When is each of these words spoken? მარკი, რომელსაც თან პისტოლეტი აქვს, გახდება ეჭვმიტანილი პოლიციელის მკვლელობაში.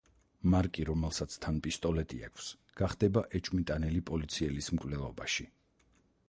მარკი, 0.51 0.85
რომელსაც 0.87 1.35
თან 1.43 1.59
პისტოლეტი 1.67 2.21
აქვს, 2.29 2.47
გახდება 2.81 3.23
ეჭვმიტანილი 3.41 4.03
პოლიციელის 4.09 4.73
მკვლელობაში. 4.79 5.47